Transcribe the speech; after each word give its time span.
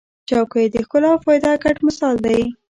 چوکۍ 0.29 0.65
د 0.71 0.75
ښکلا 0.85 1.09
او 1.13 1.17
فایده 1.23 1.51
ګډ 1.63 1.77
مثال 1.87 2.15
دی. 2.25 2.41